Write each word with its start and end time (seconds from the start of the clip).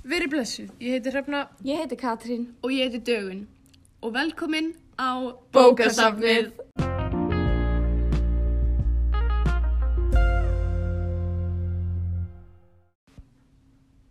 Verið 0.00 0.30
blessuð, 0.32 0.70
ég 0.80 0.94
heiti 0.96 1.12
Hrefna 1.12 1.40
Ég 1.64 1.80
heiti 1.82 1.96
Katrín. 2.00 2.46
og 2.62 2.70
ég 2.72 2.88
heiti 2.88 3.00
Dögun 3.04 3.46
og 4.02 4.14
velkomin 4.14 4.72
á 4.98 5.10
Bókasafnið. 5.52 6.52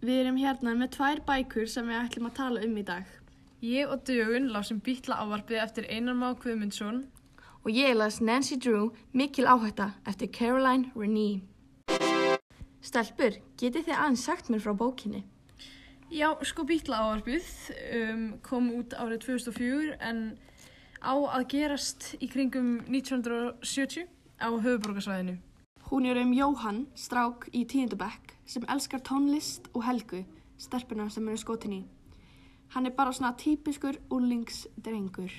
Við 0.00 0.18
erum 0.22 0.38
hérna 0.40 0.72
með 0.76 0.92
tvær 0.96 1.20
bækur 1.26 1.66
sem 1.68 1.88
við 1.90 1.98
ætlum 2.00 2.28
að 2.30 2.36
tala 2.38 2.62
um 2.64 2.76
í 2.80 2.84
dag. 2.88 3.08
Ég 3.60 3.90
og 3.92 4.04
Dögun 4.08 4.48
lásum 4.54 4.80
býtla 4.84 5.18
ávarpið 5.20 5.60
eftir 5.64 5.88
Einar 5.92 6.16
Má 6.16 6.30
Guðmundsson. 6.40 7.02
Og 7.60 7.68
ég 7.76 7.92
las 7.96 8.20
Nancy 8.24 8.56
Drew, 8.56 8.94
Mikil 9.12 9.44
áhætta, 9.44 9.90
eftir 10.08 10.30
Caroline 10.32 10.88
Renée. 10.96 11.42
Stelpur, 12.80 13.36
getið 13.60 13.90
þið 13.90 13.98
aðeins 13.98 14.24
sagt 14.24 14.48
mér 14.48 14.64
frá 14.64 14.72
bókinni? 14.72 15.26
Já, 16.10 16.32
sko 16.42 16.64
býtla 16.66 17.04
ávarpið 17.04 17.44
um, 17.94 18.22
kom 18.42 18.64
út 18.74 18.96
árið 18.98 19.20
2004 19.28 19.92
en 20.02 20.18
á 20.98 21.14
að 21.14 21.44
gerast 21.52 22.08
í 22.18 22.26
kringum 22.26 22.80
1970 22.90 24.08
á 24.42 24.50
höfuborgarsvæðinu. 24.50 25.36
Hún 25.86 26.08
er 26.10 26.18
um 26.18 26.32
Jóhann, 26.34 26.80
strák 26.98 27.46
í 27.54 27.62
tíundabekk, 27.62 28.34
sem 28.42 28.66
elskar 28.66 29.04
tónlist 29.06 29.70
og 29.70 29.86
helgu, 29.86 30.24
stelpuna 30.58 31.06
sem 31.14 31.30
eru 31.30 31.38
skotin 31.38 31.76
í. 31.78 31.80
Hann 32.74 32.90
er 32.90 32.96
bara 32.98 33.14
svona 33.14 33.36
típiskur 33.38 34.02
úrlingsdrengur. 34.10 35.30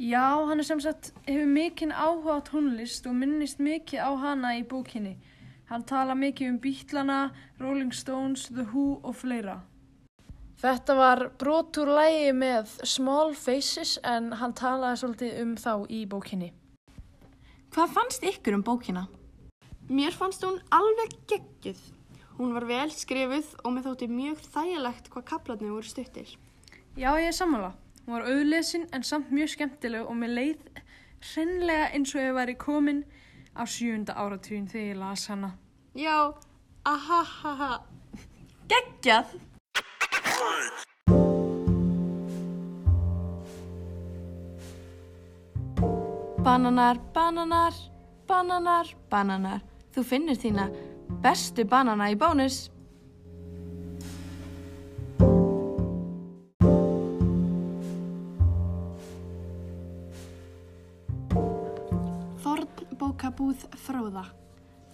Já, 0.00 0.24
hann 0.48 0.64
er 0.64 0.64
sem 0.64 0.80
sagt, 0.80 1.12
hefur 1.28 1.44
mikinn 1.44 1.92
áhuga 1.92 2.40
á 2.40 2.48
tónlist 2.48 3.04
og 3.04 3.20
minnist 3.20 3.60
mikið 3.60 4.00
á 4.00 4.10
hana 4.16 4.56
í 4.56 4.64
bókinni. 4.64 5.18
Hann 5.68 5.84
tala 5.84 6.16
mikið 6.16 6.54
um 6.54 6.58
Beatlana, 6.64 7.20
Rolling 7.60 7.92
Stones, 7.92 8.48
The 8.48 8.64
Who 8.72 9.02
og 9.04 9.20
fleira. 9.20 9.60
Þetta 10.60 10.94
var 10.98 11.20
brot 11.40 11.78
úr 11.80 11.88
lægi 11.96 12.32
með 12.36 12.74
Small 12.84 13.30
Faces 13.32 13.94
en 14.04 14.26
hann 14.36 14.52
talaði 14.52 14.98
svolítið 15.00 15.38
um 15.40 15.54
þá 15.56 15.72
í 15.88 16.00
bókinni. 16.10 16.50
Hvað 17.72 17.94
fannst 17.94 18.26
ykkur 18.28 18.58
um 18.58 18.64
bókina? 18.66 19.06
Mér 19.88 20.12
fannst 20.12 20.44
hún 20.44 20.60
alveg 20.68 21.16
geggjuð. 21.32 21.80
Hún 22.36 22.52
var 22.58 22.68
vel 22.68 22.92
skrifuð 22.92 23.54
og 23.64 23.72
mér 23.72 23.88
þótti 23.88 24.10
mjög 24.12 24.44
þægilegt 24.52 25.10
hvað 25.14 25.28
kaplarnir 25.32 25.72
voru 25.72 25.88
stuttir. 25.88 26.36
Já, 26.92 27.08
ég 27.16 27.30
er 27.30 27.36
sammála. 27.40 27.72
Hún 28.04 28.18
var 28.18 28.28
auðlesin 28.28 28.88
en 28.92 29.06
samt 29.06 29.32
mjög 29.32 29.54
skemmtileg 29.54 30.04
og 30.04 30.16
mér 30.20 30.36
leið 30.36 30.70
hreinlega 31.32 31.88
eins 31.94 32.12
og 32.12 32.20
ég 32.20 32.36
væri 32.36 32.60
komin 32.60 33.06
á 33.56 33.64
sjúnda 33.64 34.12
áratugin 34.12 34.68
þegar 34.68 34.90
ég 34.92 35.00
las 35.00 35.28
hana. 35.32 35.54
Já, 35.96 36.34
ahahaha. 36.84 37.78
Geggjað! 38.68 39.40
Bananar, 46.40 46.96
bananar, 47.12 47.74
bananar, 48.24 48.88
bananar. 49.12 49.60
Þú 49.92 50.04
finnir 50.08 50.38
þína 50.40 50.70
bestu 51.20 51.66
banana 51.68 52.08
í 52.08 52.16
bónus. 52.16 52.70
Fornbókabúð 62.40 63.68
Fróða. 63.84 64.24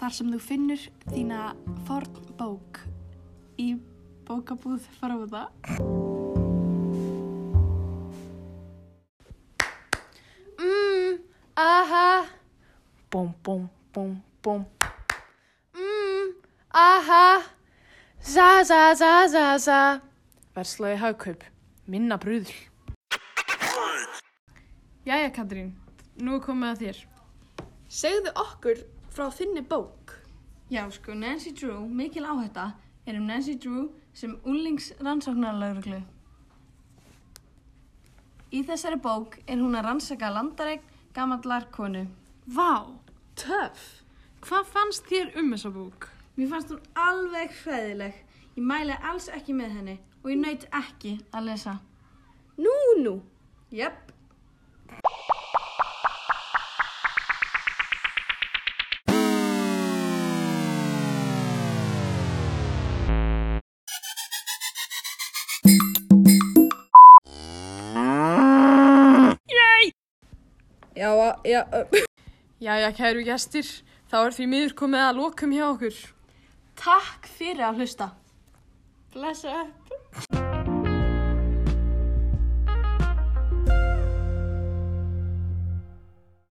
Þar 0.00 0.20
sem 0.22 0.32
þú 0.32 0.40
finnur 0.48 0.92
þína 1.12 1.50
fornbók 1.84 2.86
í 3.60 3.74
bókabúð 4.24 4.80
Fróða. 4.98 5.48
Mmm, 10.58 11.18
aha. 11.56 12.24
Búm, 13.10 13.34
búm, 13.44 13.68
búm, 13.92 14.22
búm. 14.42 14.64
Mmm, 15.74 16.34
aha. 16.70 17.42
Za, 18.20 18.64
za, 18.64 18.94
za, 18.94 19.28
za, 19.28 19.58
za. 19.58 19.80
Verslaði 20.56 20.96
hagkaup. 20.96 21.44
Minna 21.86 22.16
brúðl. 22.16 22.54
Jæja, 25.04 25.28
Katrín. 25.36 25.74
Nú 26.16 26.38
er 26.38 26.44
komið 26.46 26.70
að 26.70 26.80
þér. 26.80 27.02
Segðu 27.92 28.32
okkur 28.40 28.80
frá 29.12 29.28
þinni 29.28 29.60
bók. 29.68 30.14
Já, 30.72 30.86
sko, 30.90 31.12
Nancy 31.12 31.52
Drew, 31.52 31.84
mikil 31.84 32.24
áhætta, 32.24 32.72
er 33.04 33.18
um 33.20 33.26
Nancy 33.28 33.58
Drew 33.60 33.90
sem 34.14 34.36
unlings 34.46 34.92
rannsóknarlauruglu. 35.02 36.00
Í 38.54 38.62
þessari 38.62 39.00
bók 39.02 39.40
er 39.50 39.58
hún 39.58 39.74
að 39.74 39.88
rannsaka 39.88 40.30
landaregn 40.30 40.92
gamallar 41.14 41.66
konu. 41.74 42.04
Vá, 42.46 42.86
töff. 43.38 44.04
Hvað 44.44 44.70
fannst 44.70 45.10
þér 45.10 45.34
um 45.40 45.50
þessa 45.54 45.72
bók? 45.74 46.08
Mér 46.36 46.50
fannst 46.52 46.70
hún 46.70 46.82
alveg 46.98 47.54
hræðileg. 47.64 48.22
Ég 48.54 48.66
mæli 48.70 48.96
alls 49.02 49.26
ekki 49.34 49.54
með 49.56 49.78
henni 49.80 49.98
og 50.22 50.30
ég 50.30 50.40
naut 50.40 50.66
ekki 50.78 51.16
að 51.34 51.48
lesa. 51.50 51.78
Nú, 52.56 52.74
nú. 53.02 53.18
Jöpp. 53.74 54.13
Já, 71.04 71.36
já, 71.44 71.64
Jæja, 72.60 72.92
kæru 72.96 73.24
gestir. 73.26 73.66
Þá 74.08 74.14
er 74.24 74.34
því 74.36 74.44
miður 74.48 74.74
komið 74.78 75.02
að 75.04 75.18
lokum 75.18 75.50
hjá 75.52 75.64
okkur. 75.66 75.96
Takk 76.80 77.28
fyrir 77.28 77.66
að 77.66 77.82
hlusta. 77.82 78.06
Blessa 79.12 79.52
upp. 79.66 79.92